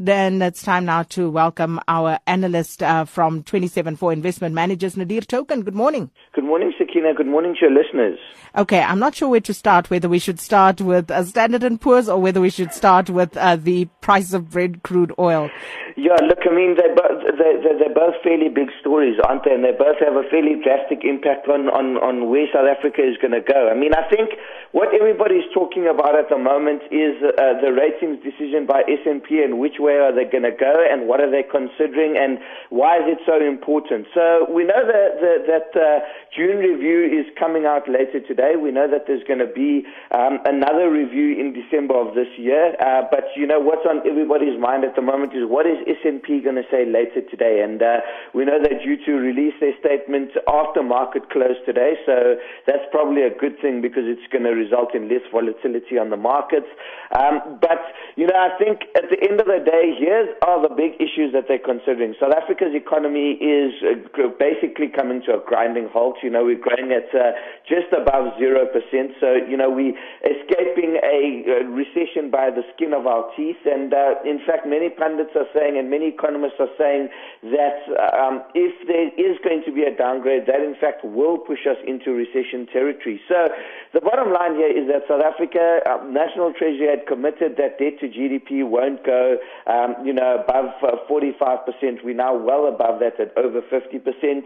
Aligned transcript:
Then 0.00 0.40
it's 0.42 0.62
time 0.62 0.84
now 0.84 1.02
to 1.02 1.28
welcome 1.28 1.80
our 1.88 2.20
analyst 2.28 2.84
uh, 2.84 3.04
from 3.04 3.42
27Four 3.42 4.12
Investment 4.12 4.54
Managers, 4.54 4.96
Nadir 4.96 5.22
Thokan. 5.22 5.64
Good 5.64 5.74
morning. 5.74 6.12
Good 6.34 6.44
morning, 6.44 6.72
Sakina. 6.78 7.14
Good 7.14 7.26
morning 7.26 7.54
to 7.54 7.66
your 7.66 7.72
listeners. 7.72 8.16
Okay, 8.56 8.80
I'm 8.80 9.00
not 9.00 9.16
sure 9.16 9.28
where 9.28 9.40
to 9.40 9.52
start, 9.52 9.90
whether 9.90 10.08
we 10.08 10.20
should 10.20 10.38
start 10.38 10.80
with 10.80 11.10
uh, 11.10 11.24
Standard 11.24 11.80
& 11.80 11.80
Poor's 11.80 12.08
or 12.08 12.20
whether 12.20 12.40
we 12.40 12.48
should 12.48 12.72
start 12.72 13.10
with 13.10 13.36
uh, 13.36 13.56
the 13.56 13.86
price 14.00 14.32
of 14.32 14.50
Brent 14.50 14.84
crude 14.84 15.12
oil. 15.18 15.50
Yeah, 15.96 16.14
look, 16.28 16.38
I 16.48 16.54
mean, 16.54 16.76
they're, 16.76 16.94
both, 17.28 17.62
they're, 17.62 17.78
they're 17.78 17.94
both 17.94 18.14
fairly 18.24 18.48
big 18.48 18.72
stories, 18.80 19.20
aren't 19.20 19.44
they? 19.44 19.52
And 19.52 19.64
they 19.64 19.76
both 19.76 20.00
have 20.00 20.16
a 20.16 20.24
fairly 20.30 20.56
drastic 20.56 21.04
impact 21.04 21.48
on, 21.48 21.68
on, 21.68 22.00
on 22.00 22.30
where 22.30 22.48
South 22.52 22.68
Africa 22.68 23.04
is 23.04 23.20
going 23.20 23.36
to 23.36 23.44
go. 23.44 23.68
I 23.68 23.76
mean, 23.76 23.92
I 23.92 24.08
think 24.08 24.32
what 24.72 24.94
everybody's 24.96 25.44
talking 25.52 25.88
about 25.88 26.16
at 26.16 26.28
the 26.28 26.38
moment 26.38 26.82
is 26.88 27.20
uh, 27.20 27.60
the 27.60 27.72
ratings 27.72 28.24
decision 28.24 28.64
by 28.64 28.84
S&P 28.88 29.42
and 29.44 29.60
which 29.60 29.76
way 29.78 30.00
are 30.00 30.14
they 30.14 30.24
going 30.24 30.48
to 30.48 30.54
go 30.54 30.72
and 30.72 31.08
what 31.08 31.20
are 31.20 31.30
they 31.30 31.44
considering 31.44 32.16
and 32.16 32.38
why 32.70 32.98
is 32.98 33.16
it 33.16 33.20
so 33.28 33.36
important. 33.36 34.08
So 34.14 34.48
we 34.48 34.64
know 34.64 34.80
that, 34.80 35.20
that, 35.20 35.40
that 35.48 35.68
uh, 35.76 36.00
June 36.32 36.60
review 36.64 37.04
is 37.04 37.28
coming 37.38 37.66
out 37.66 37.88
later 37.88 38.20
today. 38.24 38.56
We 38.56 38.72
know 38.72 38.88
that 38.88 39.04
there's 39.06 39.24
going 39.24 39.40
to 39.44 39.50
be 39.50 39.84
um, 40.12 40.40
another 40.44 40.88
review 40.90 41.36
in 41.36 41.52
December 41.52 41.96
of 41.96 42.14
this 42.14 42.28
year. 42.36 42.76
Uh, 42.80 43.04
but, 43.10 43.28
you 43.36 43.46
know, 43.46 43.60
what's 43.60 43.84
on 43.88 44.00
everybody's 44.08 44.58
mind 44.60 44.84
at 44.84 44.96
the 44.96 45.02
moment 45.02 45.32
is 45.34 45.44
what 45.44 45.66
is 45.66 45.76
S&P 45.84 46.40
going 46.40 46.56
to 46.56 46.68
say 46.70 46.84
later 46.86 47.17
today? 47.30 47.60
And 47.62 47.82
uh, 47.82 48.00
we 48.34 48.44
know 48.44 48.58
they're 48.62 48.82
due 48.82 49.02
to 49.06 49.12
release 49.12 49.54
their 49.60 49.74
statement 49.80 50.30
after 50.46 50.82
market 50.82 51.30
close 51.30 51.58
today, 51.66 51.94
so 52.06 52.36
that's 52.66 52.84
probably 52.90 53.22
a 53.22 53.34
good 53.34 53.58
thing 53.60 53.80
because 53.80 54.04
it's 54.06 54.26
going 54.30 54.44
to 54.44 54.54
result 54.54 54.94
in 54.94 55.08
less 55.08 55.24
volatility 55.32 55.98
on 55.98 56.10
the 56.10 56.16
markets. 56.16 56.68
Um, 57.16 57.58
but, 57.60 57.80
you 58.16 58.26
know, 58.26 58.36
I 58.36 58.56
think 58.58 58.84
at 58.96 59.08
the 59.08 59.16
end 59.18 59.40
of 59.40 59.46
the 59.46 59.64
day, 59.64 59.96
here 59.98 60.34
are 60.44 60.60
the 60.60 60.74
big 60.74 61.00
issues 61.00 61.32
that 61.32 61.48
they're 61.48 61.62
considering. 61.62 62.14
South 62.20 62.34
Africa's 62.36 62.74
economy 62.74 63.40
is 63.40 63.72
uh, 63.80 64.28
basically 64.38 64.88
coming 64.88 65.22
to 65.24 65.36
a 65.36 65.40
grinding 65.40 65.88
halt. 65.88 66.20
You 66.22 66.30
know, 66.30 66.44
we're 66.44 66.60
growing 66.60 66.92
at 66.92 67.08
uh, 67.16 67.32
just 67.64 67.88
above 67.96 68.36
0%. 68.36 68.68
So, 69.20 69.40
you 69.48 69.56
know, 69.56 69.70
we're 69.70 69.96
escaping 70.20 71.00
a, 71.00 71.64
a 71.64 71.68
recession 71.68 72.30
by 72.30 72.50
the 72.52 72.62
skin 72.74 72.92
of 72.92 73.06
our 73.06 73.30
teeth. 73.36 73.64
And, 73.64 73.92
uh, 73.94 74.20
in 74.24 74.40
fact, 74.44 74.66
many 74.66 74.90
pundits 74.90 75.32
are 75.34 75.48
saying 75.54 75.78
and 75.78 75.88
many 75.88 76.08
economists 76.08 76.60
are 76.60 76.72
saying 76.76 77.07
that 77.42 77.78
um, 78.14 78.42
if 78.54 78.74
there 78.86 79.08
is 79.14 79.38
going 79.44 79.62
to 79.66 79.72
be 79.72 79.82
a 79.84 79.94
downgrade, 79.94 80.46
that 80.46 80.60
in 80.60 80.74
fact 80.80 81.04
will 81.04 81.38
push 81.38 81.66
us 81.68 81.76
into 81.86 82.12
recession 82.12 82.66
territory. 82.72 83.20
So 83.28 83.48
the 83.92 84.00
bottom 84.00 84.32
line 84.32 84.56
here 84.56 84.70
is 84.70 84.88
that 84.88 85.08
South 85.08 85.22
Africa, 85.22 85.80
uh, 85.86 86.04
National 86.08 86.52
Treasury 86.52 86.88
had 86.88 87.06
committed 87.06 87.56
that 87.56 87.78
debt 87.78 88.00
to 88.00 88.08
GDP 88.08 88.66
won't 88.66 89.04
go, 89.04 89.38
um, 89.66 89.94
you 90.04 90.12
know, 90.12 90.44
above 90.44 90.74
uh, 90.82 90.96
45%. 91.08 92.04
We're 92.04 92.14
now 92.14 92.36
well 92.36 92.66
above 92.66 93.00
that 93.00 93.18
at 93.20 93.36
over 93.36 93.62
50%. 93.62 94.42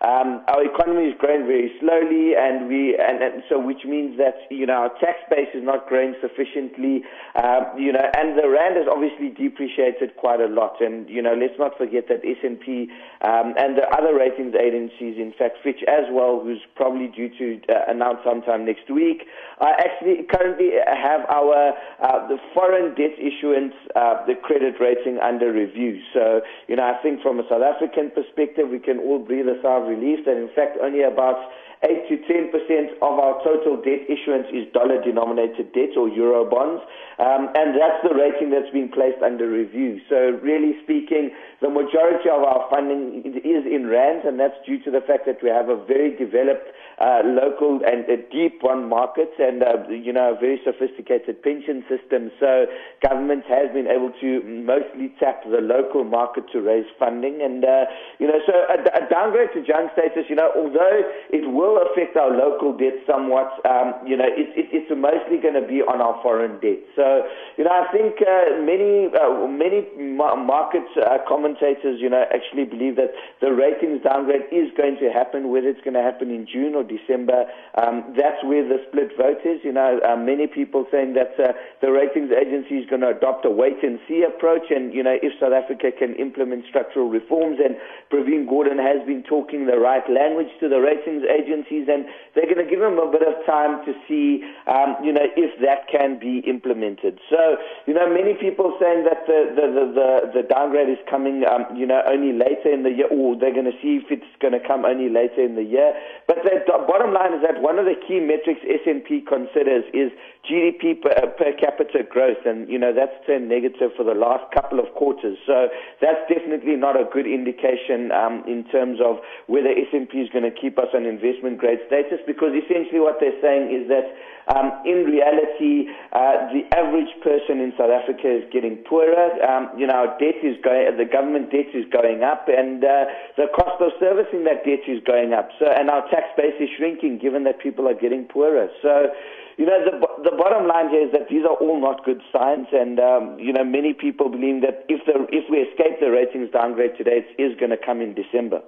Um, 0.00 0.44
our 0.48 0.62
economy 0.62 1.08
is 1.08 1.14
growing 1.18 1.46
very 1.46 1.72
slowly, 1.80 2.36
and 2.36 2.68
we 2.68 2.98
and, 3.00 3.22
and, 3.22 3.42
so 3.48 3.58
which 3.58 3.84
means 3.86 4.18
that 4.18 4.44
you 4.50 4.66
know 4.66 4.74
our 4.74 4.92
tax 5.00 5.24
base 5.30 5.48
is 5.54 5.64
not 5.64 5.88
growing 5.88 6.14
sufficiently. 6.20 7.00
Uh, 7.34 7.64
you 7.78 7.92
know, 7.92 8.04
and 8.14 8.36
the 8.36 8.46
rand 8.46 8.76
has 8.76 8.84
obviously 8.92 9.30
depreciated 9.30 10.14
quite 10.16 10.40
a 10.40 10.48
lot. 10.48 10.82
And 10.82 11.08
you 11.08 11.22
know, 11.22 11.32
let's 11.32 11.58
not 11.58 11.78
forget 11.78 12.05
that 12.08 12.24
S 12.24 12.38
and 12.42 12.60
P 12.60 12.88
um, 13.22 13.54
and 13.56 13.76
the 13.76 13.86
other 13.96 14.14
ratings 14.14 14.54
agencies, 14.54 15.16
in 15.18 15.32
fact 15.38 15.58
Fitch 15.62 15.82
as 15.88 16.04
well, 16.10 16.40
who's 16.42 16.60
probably 16.74 17.08
due 17.08 17.30
to 17.38 17.60
uh, 17.72 17.88
announce 17.88 18.18
sometime 18.24 18.64
next 18.64 18.90
week, 18.90 19.24
uh, 19.60 19.72
actually 19.78 20.24
currently 20.30 20.70
have 20.86 21.22
our 21.28 21.72
uh, 22.02 22.28
the 22.28 22.38
foreign 22.54 22.94
debt 22.94 23.16
issuance, 23.18 23.74
uh, 23.94 24.24
the 24.26 24.34
credit 24.34 24.74
rating 24.80 25.18
under 25.18 25.52
review. 25.52 26.00
So 26.12 26.40
you 26.68 26.76
know, 26.76 26.84
I 26.84 27.00
think 27.02 27.22
from 27.22 27.40
a 27.40 27.44
South 27.48 27.62
African 27.62 28.10
perspective, 28.10 28.68
we 28.70 28.78
can 28.78 28.98
all 28.98 29.18
breathe 29.18 29.46
a 29.46 29.60
sigh 29.62 29.80
of 29.80 29.88
relief 29.88 30.24
that, 30.26 30.36
in 30.36 30.50
fact, 30.54 30.78
only 30.82 31.02
about 31.02 31.36
8 31.82 32.08
to 32.08 32.16
10 32.24 32.50
percent 32.50 32.96
of 33.02 33.18
our 33.20 33.42
total 33.44 33.76
debt 33.76 34.08
issuance 34.08 34.48
is 34.52 34.64
dollar 34.72 35.02
denominated 35.02 35.72
debt 35.72 35.96
or 35.96 36.08
euro 36.08 36.48
bonds, 36.48 36.82
um, 37.18 37.48
and 37.54 37.76
that's 37.76 38.00
the 38.02 38.14
rating 38.14 38.50
that's 38.50 38.70
been 38.72 38.88
placed 38.88 39.22
under 39.22 39.48
review. 39.48 40.00
So, 40.08 40.40
really 40.40 40.76
speaking, 40.82 41.30
the 41.60 41.68
majority 41.68 42.28
of 42.28 42.42
our 42.42 42.68
funding 42.70 43.40
is 43.44 43.64
in 43.66 43.86
rands, 43.86 44.24
and 44.26 44.40
that's 44.40 44.56
due 44.64 44.82
to 44.84 44.90
the 44.90 45.00
fact 45.00 45.26
that 45.26 45.42
we 45.42 45.50
have 45.50 45.68
a 45.68 45.76
very 45.84 46.16
developed 46.16 46.72
uh, 46.98 47.20
local 47.24 47.80
and 47.84 48.04
uh, 48.08 48.16
deep 48.32 48.62
one 48.62 48.88
markets 48.88 49.36
and 49.38 49.62
uh, 49.62 49.88
you 49.88 50.12
know 50.12 50.34
a 50.34 50.40
very 50.40 50.60
sophisticated 50.64 51.42
pension 51.42 51.84
system. 51.88 52.30
So, 52.40 52.66
government 53.02 53.44
has 53.48 53.68
been 53.72 53.86
able 53.86 54.12
to 54.20 54.40
mostly 54.42 55.12
tap 55.20 55.44
the 55.44 55.60
local 55.60 56.04
market 56.04 56.44
to 56.52 56.60
raise 56.60 56.86
funding, 56.98 57.42
and 57.42 57.64
uh, 57.64 57.84
you 58.18 58.26
know, 58.26 58.40
so 58.46 58.52
a, 58.52 58.80
a 58.96 59.08
downgrade 59.10 59.52
to 59.52 59.60
junk 59.60 59.92
status, 59.92 60.24
you 60.28 60.36
know, 60.36 60.50
although 60.56 61.00
it 61.30 61.44
will 61.44 61.84
affect 61.84 62.16
our 62.16 62.30
local 62.30 62.72
debt 62.76 62.96
somewhat. 63.06 63.52
Um, 63.68 63.94
you 64.06 64.16
know, 64.16 64.26
it, 64.26 64.48
it, 64.56 64.72
it's 64.72 64.90
mostly 64.90 65.36
going 65.36 65.58
to 65.58 65.66
be 65.66 65.84
on 65.84 66.00
our 66.00 66.16
foreign 66.22 66.60
debt. 66.60 66.80
So, 66.96 67.28
you 67.56 67.64
know, 67.64 67.74
I 67.76 67.92
think 67.92 68.16
uh, 68.24 68.56
many 68.64 69.12
uh, 69.12 69.46
many 69.46 69.84
market 70.00 70.86
uh, 70.96 71.18
commentators, 71.28 72.00
you 72.00 72.08
know, 72.08 72.24
actually 72.32 72.64
believe 72.64 72.96
that 72.96 73.12
the 73.40 73.52
ratings 73.52 74.02
downgrade 74.02 74.48
is 74.48 74.72
going 74.76 74.96
to 75.04 75.12
happen. 75.12 75.52
Whether 75.52 75.68
it's 75.68 75.84
going 75.84 75.94
to 75.94 76.04
happen 76.04 76.30
in 76.30 76.46
June 76.48 76.74
or 76.74 76.85
December, 76.88 77.46
um, 77.76 78.14
that's 78.16 78.42
where 78.44 78.66
the 78.66 78.78
split 78.88 79.12
vote 79.16 79.44
is. 79.44 79.60
You 79.62 79.72
know, 79.72 80.00
uh, 80.06 80.16
many 80.16 80.46
people 80.46 80.86
saying 80.90 81.14
that 81.14 81.34
uh, 81.38 81.52
the 81.82 81.90
ratings 81.90 82.30
agency 82.32 82.76
is 82.76 82.88
going 82.88 83.02
to 83.02 83.10
adopt 83.10 83.44
a 83.44 83.50
wait 83.50 83.82
and 83.82 83.98
see 84.08 84.22
approach, 84.22 84.70
and 84.70 84.94
you 84.94 85.02
know, 85.02 85.16
if 85.22 85.32
South 85.40 85.52
Africa 85.52 85.90
can 85.92 86.14
implement 86.16 86.64
structural 86.68 87.08
reforms, 87.08 87.58
and 87.62 87.76
Pravin 88.10 88.46
Gordhan 88.46 88.78
has 88.78 89.04
been 89.06 89.22
talking 89.22 89.66
the 89.66 89.78
right 89.78 90.04
language 90.10 90.50
to 90.60 90.68
the 90.68 90.80
ratings 90.80 91.24
agencies, 91.26 91.88
and 91.88 92.06
they're 92.34 92.46
going 92.48 92.62
to 92.62 92.68
give 92.68 92.80
them 92.80 92.98
a 92.98 93.10
bit 93.10 93.22
of 93.22 93.34
time 93.44 93.84
to 93.84 93.92
see, 94.08 94.42
um, 94.66 94.96
you 95.02 95.12
know, 95.12 95.26
if 95.36 95.52
that 95.60 95.88
can 95.90 96.18
be 96.18 96.40
implemented. 96.46 97.18
So, 97.30 97.56
you 97.86 97.94
know, 97.94 98.08
many 98.08 98.34
people 98.34 98.76
saying 98.80 99.04
that 99.04 99.26
the 99.26 99.52
the 99.54 99.66
the, 99.66 99.84
the, 99.92 100.08
the 100.42 100.48
downgrade 100.48 100.88
is 100.88 100.98
coming, 101.10 101.44
um, 101.44 101.66
you 101.76 101.86
know, 101.86 102.02
only 102.06 102.32
later 102.32 102.72
in 102.72 102.82
the 102.82 102.90
year, 102.90 103.08
or 103.10 103.36
they're 103.36 103.54
going 103.54 103.70
to 103.70 103.78
see 103.82 104.00
if 104.02 104.10
it's 104.10 104.30
going 104.40 104.52
to 104.52 104.60
come 104.60 104.84
only 104.84 105.08
later 105.08 105.42
in 105.42 105.54
the 105.56 105.64
year. 105.64 105.94
But 106.26 106.42
the 106.44 106.62
bottom 106.84 107.14
line 107.14 107.32
is 107.32 107.40
that 107.40 107.62
one 107.62 107.78
of 107.78 107.86
the 107.88 107.96
key 107.96 108.20
metrics 108.20 108.60
S&P 108.60 109.24
considers 109.24 109.88
is 109.96 110.12
GDP 110.44 111.00
per, 111.00 111.10
uh, 111.10 111.32
per 111.34 111.56
capita 111.56 112.04
growth, 112.04 112.44
and 112.44 112.68
you 112.68 112.78
know 112.78 112.92
that's 112.92 113.14
turned 113.26 113.48
negative 113.48 113.90
for 113.96 114.04
the 114.04 114.14
last 114.14 114.44
couple 114.52 114.78
of 114.78 114.92
quarters. 114.94 115.38
So 115.46 115.68
that's 116.00 116.22
definitely 116.28 116.76
not 116.76 116.94
a 116.98 117.04
good 117.06 117.26
indication 117.26 118.12
um, 118.12 118.44
in 118.46 118.64
terms 118.70 119.00
of 119.02 119.18
whether 119.46 119.70
S&P 119.70 120.18
is 120.18 120.30
going 120.30 120.44
to 120.44 120.54
keep 120.54 120.78
us 120.78 120.90
on 120.94 121.06
investment 121.06 121.58
grade 121.58 121.80
status 121.86 122.20
because 122.26 122.54
essentially 122.54 123.00
what 123.00 123.18
they're 123.18 123.40
saying 123.42 123.72
is 123.72 123.88
that 123.88 124.06
um, 124.54 124.78
in 124.86 125.02
reality, 125.10 125.90
uh, 126.14 126.46
the 126.54 126.62
average 126.70 127.10
person 127.18 127.58
in 127.58 127.74
South 127.74 127.90
Africa 127.90 128.30
is 128.30 128.46
getting 128.54 128.78
poorer. 128.86 129.34
Um, 129.42 129.74
you 129.74 129.90
know, 129.90 130.14
debt 130.22 130.38
is 130.46 130.54
going, 130.62 130.86
the 130.94 131.04
government 131.04 131.50
debt 131.50 131.74
is 131.74 131.82
going 131.90 132.22
up, 132.22 132.46
and 132.46 132.78
uh, 132.78 133.10
the 133.34 133.50
cost 133.58 133.82
of 133.82 133.90
servicing 133.98 134.46
that 134.46 134.62
debt 134.62 134.86
is 134.86 135.02
going 135.02 135.34
up. 135.34 135.50
So, 135.58 135.66
and 135.66 135.90
our 135.90 136.06
tax 136.14 136.30
base 136.38 136.54
is 136.62 136.65
shrinking, 136.76 137.18
given 137.18 137.44
that 137.44 137.60
people 137.60 137.88
are 137.88 137.94
getting 137.94 138.24
poorer. 138.24 138.68
So, 138.82 139.08
you 139.56 139.66
know, 139.66 139.78
the 139.84 140.30
the 140.30 140.36
bottom 140.36 140.66
line 140.66 140.90
here 140.90 141.06
is 141.06 141.12
that 141.12 141.28
these 141.28 141.44
are 141.44 141.54
all 141.54 141.80
not 141.80 142.04
good 142.04 142.20
signs, 142.32 142.68
and 142.72 143.00
um, 143.00 143.38
you 143.38 143.52
know, 143.52 143.64
many 143.64 143.94
people 143.94 144.28
believe 144.28 144.62
that 144.62 144.84
if 144.88 145.04
the 145.06 145.26
if 145.32 145.48
we 145.50 145.58
escape 145.58 146.00
the 146.00 146.10
ratings 146.10 146.50
downgrade 146.50 146.96
today, 146.98 147.24
it 147.24 147.42
is 147.42 147.56
going 147.58 147.70
to 147.70 147.78
come 147.78 148.00
in 148.00 148.14
December. 148.14 148.62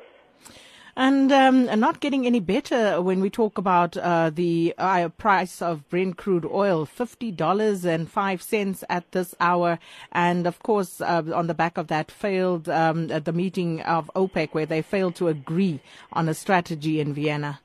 And 0.99 1.31
um, 1.31 1.67
not 1.79 2.01
getting 2.01 2.27
any 2.27 2.41
better 2.41 3.01
when 3.01 3.21
we 3.21 3.31
talk 3.31 3.57
about 3.57 3.97
uh, 3.97 4.31
the 4.31 4.75
uh, 4.77 5.11
price 5.11 5.63
of 5.63 5.89
Brent 5.89 6.17
crude 6.17 6.45
oil, 6.45 6.87
$50.05 6.87 8.85
at 8.89 9.13
this 9.13 9.33
hour. 9.39 9.79
And 10.11 10.45
of 10.45 10.61
course, 10.61 11.01
uh, 11.01 11.23
on 11.33 11.47
the 11.47 11.55
back 11.55 11.79
of 11.79 11.87
that, 11.87 12.11
failed 12.11 12.69
um, 12.69 13.13
at 13.13 13.27
the 13.27 13.33
meeting 13.33 13.81
of 13.83 14.11
OPEC 14.17 14.49
where 14.51 14.67
they 14.67 14.83
failed 14.83 15.15
to 15.17 15.29
agree 15.29 15.81
on 16.13 16.29
a 16.29 16.35
strategy 16.35 16.99
in 16.99 17.15
Vienna. 17.15 17.61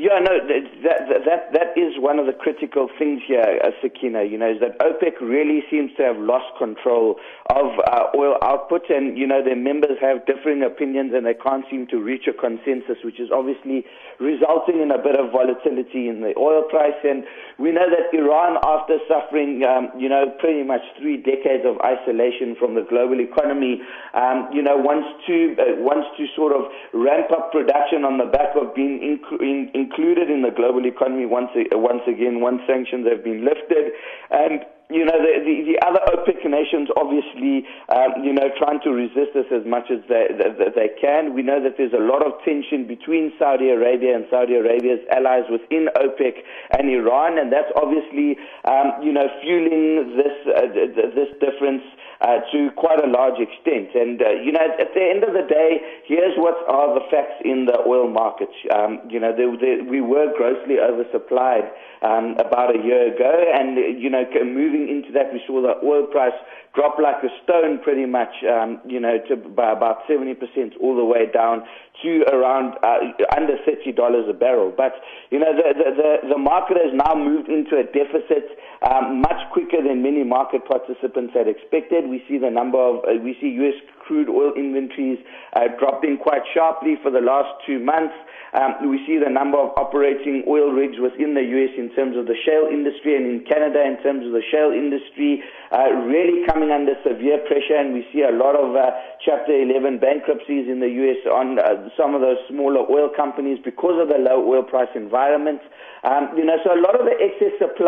Yeah, 0.00 0.16
no, 0.24 0.32
that, 0.40 1.28
that, 1.28 1.52
that 1.52 1.76
is 1.76 2.00
one 2.00 2.18
of 2.18 2.24
the 2.24 2.32
critical 2.32 2.88
things 2.98 3.20
here, 3.28 3.60
uh, 3.60 3.68
Sakina, 3.84 4.24
you 4.24 4.38
know, 4.38 4.48
is 4.48 4.56
that 4.64 4.80
OPEC 4.80 5.20
really 5.20 5.60
seems 5.70 5.92
to 6.00 6.02
have 6.08 6.16
lost 6.16 6.56
control 6.56 7.20
of 7.52 7.76
uh, 7.84 8.08
oil 8.16 8.40
output 8.40 8.88
and, 8.88 9.18
you 9.18 9.26
know, 9.26 9.44
their 9.44 9.60
members 9.60 10.00
have 10.00 10.24
differing 10.24 10.62
opinions 10.64 11.12
and 11.12 11.26
they 11.26 11.36
can't 11.36 11.68
seem 11.68 11.86
to 11.88 12.00
reach 12.00 12.24
a 12.24 12.32
consensus, 12.32 12.96
which 13.04 13.20
is 13.20 13.28
obviously 13.28 13.84
resulting 14.16 14.80
in 14.80 14.88
a 14.88 14.96
bit 14.96 15.20
of 15.20 15.36
volatility 15.36 16.08
in 16.08 16.24
the 16.24 16.32
oil 16.40 16.64
price. 16.72 16.96
And 17.04 17.28
we 17.60 17.68
know 17.68 17.84
that 17.84 18.08
Iran, 18.16 18.56
after 18.64 18.96
suffering, 19.04 19.68
um, 19.68 19.92
you 20.00 20.08
know, 20.08 20.32
pretty 20.40 20.64
much 20.64 20.80
three 20.96 21.20
decades 21.20 21.68
of 21.68 21.76
isolation 21.84 22.56
from 22.56 22.72
the 22.72 22.88
global 22.88 23.20
economy, 23.20 23.84
um, 24.16 24.48
you 24.48 24.64
know, 24.64 24.80
wants 24.80 25.12
to, 25.28 25.60
uh, 25.60 25.76
wants 25.76 26.08
to 26.16 26.24
sort 26.32 26.56
of 26.56 26.72
ramp 26.96 27.28
up 27.36 27.52
production 27.52 28.08
on 28.08 28.16
the 28.16 28.32
back 28.32 28.56
of 28.56 28.72
being 28.72 28.96
in, 29.04 29.20
in, 29.44 29.68
in 29.76 29.89
included 29.90 30.30
in 30.30 30.42
the 30.42 30.50
global 30.54 30.86
economy 30.86 31.26
once 31.26 31.50
once 31.72 32.02
again 32.06 32.40
once 32.40 32.62
sanctions 32.66 33.06
have 33.10 33.24
been 33.24 33.44
lifted, 33.44 33.90
and 34.30 34.62
you 34.90 35.06
know, 35.06 35.14
the, 35.22 35.38
the, 35.46 35.54
the, 35.70 35.78
other 35.86 36.02
OPEC 36.10 36.42
nations 36.50 36.90
obviously, 36.98 37.62
um, 37.94 38.26
you 38.26 38.34
know, 38.34 38.50
trying 38.58 38.82
to 38.82 38.90
resist 38.90 39.38
this 39.38 39.46
as 39.54 39.62
much 39.62 39.86
as 39.86 40.02
they, 40.10 40.26
that 40.34 40.74
they 40.74 40.90
can. 40.98 41.32
We 41.32 41.46
know 41.46 41.62
that 41.62 41.78
there's 41.78 41.94
a 41.94 42.02
lot 42.02 42.26
of 42.26 42.42
tension 42.42 42.90
between 42.90 43.30
Saudi 43.38 43.70
Arabia 43.70 44.18
and 44.18 44.26
Saudi 44.30 44.58
Arabia's 44.58 44.98
allies 45.14 45.46
within 45.46 45.86
OPEC 45.94 46.42
and 46.74 46.90
Iran, 46.90 47.38
and 47.38 47.54
that's 47.54 47.70
obviously, 47.78 48.34
um, 48.66 48.98
you 48.98 49.14
know, 49.14 49.30
fueling 49.38 50.18
this, 50.18 50.34
uh, 50.50 50.66
this 51.14 51.30
difference 51.38 51.86
uh, 52.20 52.40
to 52.52 52.70
quite 52.76 53.02
a 53.02 53.08
large 53.08 53.40
extent. 53.40 53.94
And, 53.94 54.20
uh, 54.20 54.30
you 54.44 54.52
know, 54.52 54.60
at 54.60 54.92
the 54.92 55.00
end 55.00 55.24
of 55.24 55.32
the 55.32 55.46
day, 55.48 55.80
here's 56.04 56.36
what 56.36 56.56
are 56.68 56.92
the 56.94 57.04
facts 57.10 57.40
in 57.44 57.64
the 57.64 57.80
oil 57.86 58.08
markets. 58.08 58.52
Um, 58.70 59.00
you 59.08 59.18
know, 59.18 59.32
they, 59.32 59.48
they, 59.56 59.82
we 59.82 60.00
were 60.00 60.28
grossly 60.36 60.76
oversupplied 60.76 61.70
um, 62.02 62.36
about 62.38 62.76
a 62.76 62.78
year 62.84 63.14
ago, 63.14 63.32
and, 63.54 63.76
you 64.00 64.10
know, 64.10 64.24
moving 64.44 64.88
into 64.88 65.12
that, 65.12 65.32
we 65.32 65.40
saw 65.46 65.62
the 65.62 65.80
oil 65.86 66.06
price 66.06 66.36
drop 66.74 66.98
like 67.02 67.22
a 67.24 67.32
stone 67.42 67.80
pretty 67.82 68.06
much, 68.06 68.30
um, 68.46 68.80
you 68.86 69.00
know, 69.00 69.18
to 69.28 69.36
by 69.36 69.72
about 69.72 70.06
70% 70.08 70.36
all 70.80 70.96
the 70.96 71.04
way 71.04 71.26
down 71.32 71.64
to 72.02 72.22
around 72.32 72.78
uh, 72.82 72.98
under 73.36 73.56
$30 73.66 74.30
a 74.30 74.32
barrel. 74.32 74.72
But, 74.74 74.92
you 75.30 75.38
know, 75.38 75.52
the, 75.54 75.74
the, 75.74 75.90
the, 75.96 76.28
the 76.34 76.38
market 76.38 76.76
has 76.76 76.94
now 76.94 77.14
moved 77.14 77.48
into 77.48 77.76
a 77.76 77.84
deficit 77.84 78.56
um, 78.82 79.20
much 79.20 79.36
quicker 79.52 79.82
than 79.82 80.02
many 80.02 80.24
market 80.24 80.64
participants 80.64 81.34
had 81.34 81.48
expected. 81.48 82.08
We 82.10 82.22
see 82.28 82.38
the 82.38 82.50
number 82.50 82.78
of, 82.78 83.06
uh, 83.06 83.22
we 83.22 83.38
see 83.40 83.54
U.S. 83.62 83.78
crude 84.02 84.28
oil 84.28 84.52
inventories 84.58 85.22
uh, 85.54 85.70
dropping 85.78 86.18
quite 86.18 86.42
sharply 86.52 86.98
for 87.02 87.10
the 87.10 87.22
last 87.22 87.48
two 87.66 87.78
months. 87.78 88.14
Um, 88.52 88.90
we 88.90 88.98
see 89.06 89.14
the 89.22 89.30
number 89.30 89.54
of 89.62 89.70
operating 89.78 90.42
oil 90.50 90.74
rigs 90.74 90.98
within 90.98 91.38
the 91.38 91.46
U.S. 91.54 91.70
in 91.78 91.94
terms 91.94 92.18
of 92.18 92.26
the 92.26 92.34
shale 92.42 92.66
industry 92.66 93.14
and 93.14 93.22
in 93.30 93.46
Canada 93.46 93.78
in 93.86 94.02
terms 94.02 94.26
of 94.26 94.34
the 94.34 94.42
shale 94.50 94.74
industry 94.74 95.38
uh, 95.70 95.94
really 96.10 96.42
coming 96.50 96.74
under 96.74 96.98
severe 97.06 97.38
pressure. 97.46 97.78
And 97.78 97.94
we 97.94 98.02
see 98.10 98.26
a 98.26 98.34
lot 98.34 98.58
of 98.58 98.74
uh, 98.74 98.90
Chapter 99.20 99.52
11 99.52 100.00
bankruptcies 100.00 100.64
in 100.64 100.80
the 100.80 100.88
U.S. 101.04 101.20
on 101.28 101.60
uh, 101.60 101.92
some 101.92 102.16
of 102.16 102.24
those 102.24 102.40
smaller 102.48 102.88
oil 102.88 103.12
companies 103.12 103.60
because 103.62 104.00
of 104.00 104.08
the 104.08 104.16
low 104.16 104.40
oil 104.40 104.64
price 104.64 104.88
environment. 104.96 105.60
Um, 106.08 106.32
you 106.40 106.44
know, 106.48 106.56
so 106.64 106.72
a 106.72 106.80
lot 106.80 106.96
of 106.96 107.04
the 107.04 107.12
excess 107.20 107.52
supply 107.60 107.79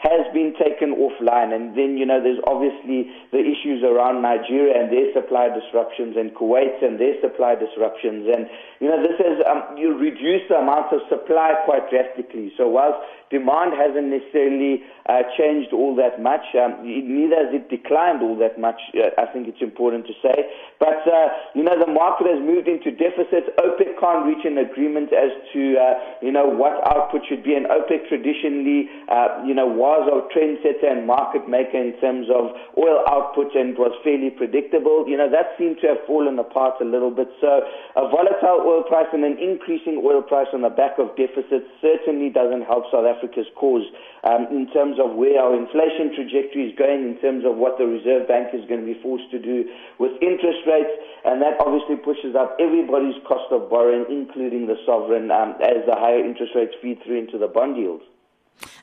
has 0.00 0.26
been 0.32 0.54
taken 0.54 0.94
offline. 0.94 1.54
And 1.54 1.76
then, 1.76 1.98
you 1.98 2.06
know, 2.06 2.22
there's 2.22 2.40
obviously 2.46 3.10
the 3.32 3.42
issues 3.42 3.82
around 3.82 4.22
Nigeria 4.22 4.78
and 4.78 4.88
their 4.90 5.12
supply 5.12 5.50
disruptions 5.50 6.16
and 6.16 6.30
Kuwait 6.34 6.82
and 6.82 6.98
their 6.98 7.18
supply 7.20 7.54
disruptions. 7.54 8.30
And, 8.30 8.46
you 8.80 8.88
know, 8.88 9.02
this 9.02 9.18
has 9.18 9.42
um, 9.44 9.76
you 9.76 9.92
reduced 9.98 10.48
the 10.48 10.62
amount 10.62 10.92
of 10.94 11.00
supply 11.08 11.54
quite 11.64 11.90
drastically. 11.90 12.52
So 12.56 12.68
whilst 12.68 13.02
demand 13.30 13.72
hasn't 13.78 14.10
necessarily 14.10 14.82
uh, 15.06 15.22
changed 15.38 15.72
all 15.72 15.94
that 15.96 16.20
much, 16.20 16.42
um, 16.58 16.82
neither 16.82 17.46
has 17.46 17.54
it 17.54 17.70
declined 17.70 18.22
all 18.22 18.36
that 18.38 18.58
much, 18.58 18.78
uh, 18.98 19.14
I 19.18 19.26
think 19.32 19.46
it's 19.46 19.62
important 19.62 20.06
to 20.06 20.14
say. 20.22 20.50
But, 20.78 21.06
uh, 21.06 21.28
you 21.54 21.62
know, 21.62 21.78
the 21.78 21.90
market 21.90 22.26
has 22.26 22.42
moved 22.42 22.66
into 22.66 22.90
deficits. 22.90 23.46
OPEC 23.58 23.98
can't 23.98 24.26
reach 24.26 24.42
an 24.42 24.58
agreement 24.58 25.14
as 25.14 25.30
to, 25.54 25.62
uh, 25.78 25.94
you 26.22 26.30
know, 26.34 26.46
what 26.46 26.82
output 26.90 27.22
should 27.28 27.42
be. 27.42 27.54
And 27.54 27.66
OPEC 27.66 28.10
traditionally, 28.10 28.90
uh, 29.06 29.46
you 29.46 29.54
know, 29.54 29.66
was 29.66 30.06
a 30.10 30.26
trendsetter 30.34 30.90
and 30.90 31.06
market 31.06 31.48
maker 31.48 31.78
in 31.78 31.94
terms 32.00 32.26
of 32.32 32.50
oil 32.78 33.06
output 33.06 33.54
and 33.54 33.78
was 33.78 33.94
fairly 34.02 34.30
predictable. 34.30 35.06
You 35.06 35.16
know, 35.16 35.30
that 35.30 35.54
seemed 35.58 35.78
to 35.82 35.94
have 35.94 36.02
fallen 36.06 36.38
apart 36.38 36.82
a 36.82 36.84
little 36.84 37.10
bit. 37.10 37.28
So 37.40 37.62
a 37.94 38.08
volatile 38.10 38.66
oil 38.66 38.82
price 38.82 39.08
and 39.12 39.24
an 39.24 39.38
increasing 39.38 40.02
oil 40.02 40.22
price 40.22 40.48
on 40.52 40.62
the 40.62 40.72
back 40.72 40.98
of 40.98 41.14
deficits 41.14 41.68
certainly 41.80 42.30
doesn't 42.30 42.62
help 42.66 42.90
South 42.90 43.06
Africa's 43.20 43.52
cause 43.54 43.84
um, 44.24 44.48
in 44.50 44.64
terms 44.72 44.96
of 44.96 45.14
where 45.16 45.36
our 45.36 45.52
inflation 45.52 46.16
trajectory 46.16 46.72
is 46.72 46.78
going, 46.78 47.04
in 47.04 47.20
terms 47.20 47.44
of 47.44 47.56
what 47.56 47.76
the 47.76 47.84
Reserve 47.84 48.26
Bank 48.26 48.48
is 48.56 48.64
going 48.64 48.80
to 48.80 48.86
be 48.88 48.96
forced 49.02 49.30
to 49.30 49.38
do 49.38 49.68
with 49.98 50.12
interest 50.24 50.64
rates, 50.64 50.88
and 51.24 51.42
that 51.42 51.60
obviously 51.60 51.96
pushes 51.96 52.32
up 52.32 52.56
everybody's 52.58 53.20
cost 53.28 53.52
of 53.52 53.68
borrowing, 53.68 54.08
including 54.08 54.66
the 54.66 54.76
sovereign, 54.86 55.30
um, 55.30 55.52
as 55.60 55.84
the 55.84 55.92
higher 55.92 56.24
interest 56.24 56.52
rates 56.56 56.72
feed 56.80 56.96
through 57.04 57.18
into 57.18 57.36
the 57.36 57.48
bond 57.48 57.76
yields. 57.76 58.04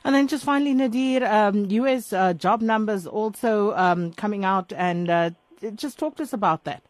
And 0.04 0.14
then 0.14 0.28
just 0.28 0.44
finally, 0.44 0.74
Nadir, 0.74 1.26
um, 1.26 1.66
U.S. 1.66 2.12
Uh, 2.12 2.32
job 2.32 2.62
numbers 2.62 3.06
also 3.06 3.74
um, 3.74 4.12
coming 4.12 4.44
out, 4.44 4.72
and 4.72 5.10
uh, 5.10 5.30
just 5.74 5.98
talk 5.98 6.16
to 6.16 6.22
us 6.22 6.32
about 6.32 6.64
that. 6.64 6.82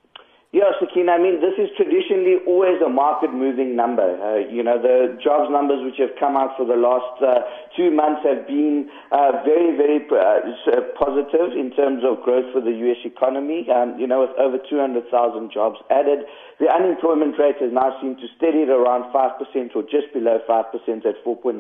Yeah, 0.51 0.73
Sakina, 0.81 1.13
I 1.13 1.19
mean, 1.21 1.45
this 1.45 1.53
is 1.61 1.69
traditionally 1.77 2.41
always 2.47 2.81
a 2.81 2.89
market 2.89 3.35
moving 3.35 3.77
number. 3.77 4.17
Uh, 4.17 4.49
you 4.49 4.63
know, 4.63 4.81
the 4.81 5.21
jobs 5.23 5.53
numbers 5.53 5.85
which 5.85 6.01
have 6.01 6.17
come 6.19 6.39
out 6.39 6.57
for 6.57 6.65
the 6.65 6.73
last 6.73 7.21
uh, 7.21 7.45
two 7.79 7.95
months 7.95 8.27
have 8.27 8.43
been 8.51 8.91
uh, 9.15 9.39
very, 9.47 9.79
very 9.79 10.03
uh, 10.11 10.83
positive 10.99 11.55
in 11.55 11.71
terms 11.79 12.03
of 12.03 12.21
growth 12.27 12.51
for 12.51 12.61
the 12.61 12.75
U.S. 12.91 12.99
economy. 13.07 13.71
Um, 13.71 13.95
you 13.95 14.11
know, 14.11 14.27
with 14.27 14.35
over 14.35 14.59
200,000 14.59 15.07
jobs 15.55 15.79
added. 15.89 16.27
The 16.59 16.67
unemployment 16.67 17.39
rate 17.39 17.63
has 17.63 17.71
now 17.71 17.95
seemed 18.03 18.19
to 18.19 18.27
steady 18.37 18.67
at 18.67 18.69
around 18.69 19.15
5% 19.15 19.39
or 19.79 19.83
just 19.87 20.11
below 20.13 20.43
5% 20.43 21.07
at 21.07 21.15
4.9%. 21.23 21.55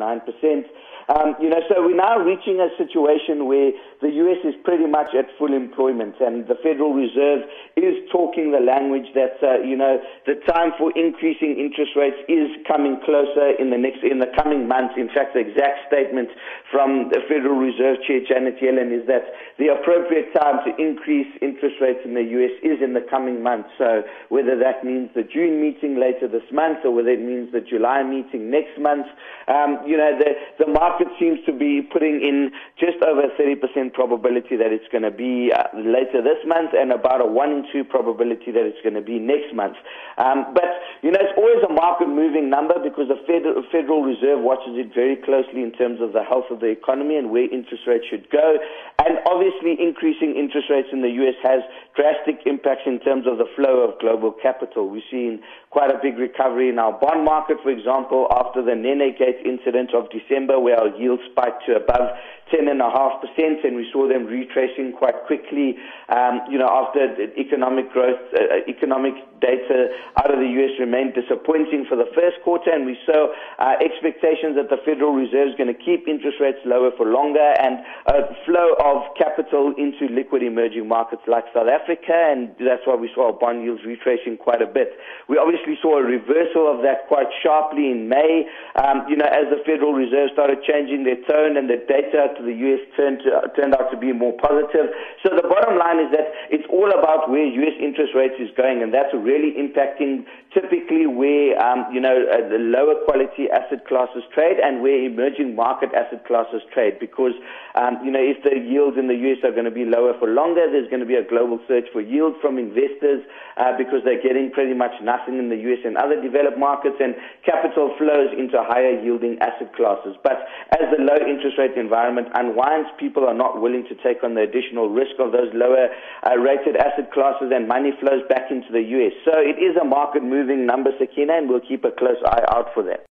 Um, 1.09 1.37
you 1.41 1.49
know, 1.49 1.65
so 1.73 1.81
we're 1.81 1.97
now 1.97 2.21
reaching 2.21 2.61
a 2.61 2.69
situation 2.77 3.49
where 3.49 3.73
the 4.05 4.13
U.S. 4.29 4.45
is 4.45 4.53
pretty 4.61 4.85
much 4.85 5.17
at 5.17 5.25
full 5.39 5.55
employment, 5.57 6.21
and 6.21 6.45
the 6.45 6.57
Federal 6.61 6.93
Reserve 6.93 7.49
is 7.81 7.97
talking 8.13 8.53
the 8.53 8.61
language 8.61 9.09
that 9.17 9.41
uh, 9.41 9.57
you 9.65 9.73
know 9.73 9.97
the 10.29 10.37
time 10.45 10.77
for 10.77 10.93
increasing 10.93 11.57
interest 11.57 11.97
rates 11.97 12.21
is 12.29 12.53
coming 12.69 13.01
closer 13.09 13.57
in 13.57 13.73
the 13.73 13.81
next 13.81 14.05
in 14.05 14.21
the 14.21 14.29
coming 14.37 14.69
months. 14.69 15.01
In 15.01 15.09
fact, 15.09 15.33
the 15.33 15.41
exact 15.41 15.89
statement 16.09 16.29
from 16.73 17.09
the 17.11 17.21
Federal 17.29 17.59
Reserve 17.61 18.01
Chair 18.07 18.21
Janet 18.25 18.57
Yellen 18.61 18.89
is 18.93 19.07
that 19.07 19.29
the 19.59 19.69
appropriate 19.69 20.33
time 20.33 20.65
to 20.65 20.71
increase 20.81 21.29
interest 21.43 21.77
rates 21.81 22.01
in 22.05 22.15
the 22.15 22.23
U.S. 22.23 22.53
is 22.63 22.81
in 22.83 22.95
the 22.95 23.05
coming 23.11 23.43
months. 23.43 23.69
So 23.77 24.03
whether 24.29 24.59
that 24.59 24.85
means 24.85 25.11
the 25.15 25.23
June 25.23 25.61
meeting 25.61 26.01
later 26.01 26.29
this 26.29 26.47
month 26.53 26.79
or 26.85 26.93
whether 26.95 27.11
it 27.11 27.21
means 27.21 27.53
the 27.53 27.61
July 27.61 28.03
meeting 28.03 28.51
next 28.51 28.79
month, 28.81 29.07
um, 29.49 29.79
you 29.87 29.97
know, 29.97 30.17
the 30.19 30.65
the 30.65 30.71
market 30.71 31.09
seems 31.19 31.39
to 31.47 31.53
be 31.53 31.83
putting 31.83 32.21
in 32.23 32.51
just 32.79 33.03
over 33.03 33.29
30% 33.39 33.93
probability 33.93 34.57
that 34.57 34.73
it's 34.73 34.87
going 34.91 35.05
to 35.05 35.11
be 35.11 35.53
uh, 35.53 35.69
later 35.75 36.23
this 36.23 36.41
month 36.47 36.71
and 36.73 36.93
about 36.93 37.21
a 37.21 37.27
1 37.27 37.51
in 37.51 37.65
2 37.73 37.85
probability 37.85 38.51
that 38.53 38.65
it's 38.65 38.81
going 38.83 38.95
to 38.95 39.05
be 39.05 39.19
next 39.19 39.55
month. 39.55 39.77
Um, 40.17 40.53
but, 40.55 40.69
you 41.03 41.11
know, 41.11 41.19
it's 41.21 41.37
always 41.37 41.58
market 41.89 42.09
moving 42.13 42.51
number 42.51 42.77
because 42.85 43.09
the 43.09 43.17
Federal, 43.25 44.05
Reserve 44.05 44.45
watches 44.45 44.77
it 44.77 44.93
very 44.93 45.17
closely 45.17 45.65
in 45.65 45.73
terms 45.73 46.05
of 46.05 46.13
the 46.13 46.23
health 46.23 46.45
of 46.51 46.61
the 46.61 46.69
economy 46.69 47.17
and 47.17 47.31
where 47.31 47.49
interest 47.49 47.89
rates 47.89 48.05
should 48.11 48.29
go. 48.29 48.61
And 49.01 49.17
obviously, 49.25 49.73
increasing 49.81 50.37
interest 50.37 50.69
rates 50.69 50.89
in 50.93 51.01
the 51.01 51.09
U.S. 51.25 51.39
has 51.41 51.65
drastic 51.97 52.45
impacts 52.45 52.85
in 52.85 53.01
terms 53.01 53.25
of 53.25 53.39
the 53.39 53.49
flow 53.57 53.89
of 53.89 53.99
global 54.01 54.37
capital. 54.37 54.91
We've 54.91 55.07
seen 55.11 55.41
quite 55.71 55.89
a 55.89 55.97
big 56.03 56.19
recovery 56.19 56.69
in 56.69 56.79
our 56.79 56.93
bond 56.93 57.25
market, 57.25 57.57
for 57.63 57.71
example, 57.71 58.29
after 58.37 58.61
the 58.61 58.77
Nenegate 58.77 59.41
incident 59.49 59.95
of 59.95 60.13
December, 60.13 60.61
where 60.61 60.77
our 60.77 60.93
yield 61.01 61.21
spiked 61.33 61.65
to 61.67 61.77
above 61.77 62.13
10.5%, 62.53 63.65
and 63.65 63.77
we 63.77 63.89
saw 63.93 64.09
them 64.09 64.27
retracing 64.27 64.93
quite 64.93 65.25
quickly, 65.27 65.77
um, 66.09 66.41
you 66.51 66.59
know, 66.59 66.69
after 66.69 67.17
economic 67.39 67.93
growth, 67.93 68.21
uh, 68.35 68.65
economic 68.69 69.15
data 69.41 69.89
out 70.17 70.33
of 70.33 70.41
the 70.41 70.49
U.S. 70.59 70.75
remained 70.81 71.15
disappointing 71.15 71.78
for 71.87 71.97
the 71.97 72.09
first 72.15 72.41
quarter, 72.43 72.71
and 72.71 72.87
we 72.87 72.97
saw 73.05 73.31
uh, 73.59 73.77
expectations 73.85 74.57
that 74.57 74.71
the 74.71 74.81
Federal 74.85 75.13
Reserve 75.13 75.53
is 75.53 75.55
going 75.55 75.71
to 75.71 75.77
keep 75.77 76.09
interest 76.09 76.41
rates 76.41 76.59
lower 76.65 76.91
for 76.97 77.07
longer 77.07 77.55
and 77.61 77.85
a 78.07 78.35
flow 78.47 78.75
of 78.81 79.05
capital 79.17 79.75
into 79.77 80.09
liquid 80.09 80.43
emerging 80.43 80.89
markets 80.89 81.23
like 81.27 81.45
South 81.53 81.69
Africa, 81.69 82.15
and 82.15 82.51
that's 82.59 82.83
why 82.87 82.95
we 82.95 83.11
saw 83.15 83.31
bond 83.31 83.63
yields 83.63 83.83
retracing 83.85 84.37
quite 84.37 84.63
a 84.63 84.67
bit. 84.67 84.97
We 85.29 85.39
obviously 85.39 85.79
saw 85.83 85.99
a 85.99 86.05
reversal 86.05 86.67
of 86.67 86.83
that 86.83 87.07
quite 87.07 87.29
sharply 87.43 87.91
in 87.91 88.09
May, 88.09 88.49
um, 88.81 89.05
you 89.09 89.17
know, 89.17 89.29
as 89.29 89.47
the 89.53 89.61
Federal 89.65 89.93
Reserve 89.93 90.31
started 90.33 90.65
changing 90.65 91.05
their 91.05 91.21
tone 91.29 91.57
and 91.57 91.69
the 91.69 91.77
data 91.85 92.33
to 92.37 92.43
the 92.43 92.55
U.S. 92.55 92.83
turned, 92.97 93.21
to, 93.25 93.31
uh, 93.31 93.49
turned 93.53 93.75
out 93.75 93.91
to 93.91 93.97
be 93.97 94.13
more 94.13 94.33
positive. 94.41 94.91
So 95.23 95.37
the 95.37 95.47
bottom 95.47 95.79
line 95.79 96.01
is 96.01 96.11
that 96.17 96.33
it's 96.51 96.67
all 96.71 96.91
about 96.91 97.29
where 97.29 97.45
U.S. 97.45 97.77
interest 97.81 98.15
rates 98.15 98.37
is 98.39 98.49
going, 98.57 98.83
and 98.83 98.93
that's 98.93 99.13
really 99.13 99.53
impacting 99.59 100.25
typically 100.53 101.07
where, 101.07 101.59
um, 101.69 101.93
you 101.93 102.01
know, 102.01 102.25
uh, 102.33 102.49
the 102.49 102.59
lower 102.59 102.97
quality 103.05 103.51
asset 103.53 103.87
classes 103.87 104.23
trade 104.33 104.57
and 104.63 104.81
where 104.81 104.97
emerging 105.05 105.55
market 105.55 105.91
asset 105.93 106.25
classes 106.27 106.63
trade. 106.73 106.99
Because, 106.99 107.37
um, 107.75 107.99
you 108.05 108.11
know, 108.11 108.23
if 108.23 108.41
the 108.43 108.57
yields 108.57 108.97
in 108.97 109.09
the 109.09 109.17
U.S. 109.29 109.45
are 109.45 109.53
going 109.53 109.69
to 109.69 109.75
be 109.75 109.85
lower 109.85 110.17
for 110.19 110.29
longer, 110.29 110.65
there's 110.71 110.89
going 110.89 111.05
to 111.05 111.09
be 111.09 111.17
a 111.17 111.27
global 111.27 111.61
search 111.69 111.85
for 111.93 112.01
yield 112.01 112.35
from 112.41 112.59
investors 112.59 113.25
uh, 113.57 113.77
because 113.77 114.01
they're 114.05 114.23
getting 114.23 114.51
pretty 114.51 114.75
much 114.75 114.93
nothing 115.03 115.39
in 115.39 115.49
the 115.49 115.61
U.S. 115.69 115.83
and 115.85 115.97
other 115.97 116.21
developed 116.21 116.59
markets, 116.59 116.97
and 117.01 117.15
capital 117.45 117.93
flows 117.99 118.31
into 118.37 118.57
higher 118.63 118.97
yielding 119.01 119.39
asset 119.41 119.75
classes. 119.75 120.17
But 120.23 120.47
as 120.79 120.87
the 120.95 121.03
low 121.03 121.19
interest 121.19 121.59
rate 121.59 121.77
environment 121.77 122.29
unwinds, 122.35 122.89
people 122.99 123.27
are 123.27 123.35
not 123.35 123.61
willing 123.61 123.85
to 123.91 123.95
take 124.01 124.23
on 124.23 124.35
the 124.35 124.43
additional 124.43 124.89
risk 124.89 125.19
of 125.19 125.33
those 125.33 125.51
lower 125.53 125.91
uh, 126.25 126.37
rated 126.39 126.77
asset 126.77 127.13
classes 127.13 127.51
and 127.53 127.67
money 127.67 127.93
flows 128.01 128.23
back 128.29 128.51
into 128.51 128.71
the 128.71 128.83
US. 128.83 129.13
So 129.25 129.35
it 129.37 129.59
is 129.59 129.77
a 129.77 129.85
market 129.85 130.23
moving 130.23 130.67
number, 130.67 130.91
Sakina, 130.99 131.37
and 131.37 131.49
we'll 131.49 131.58
keep 131.61 131.85
a 131.85 131.91
close 131.91 132.17
eye 132.25 132.45
out 132.49 132.67
for 132.75 132.83
that. 132.85 133.07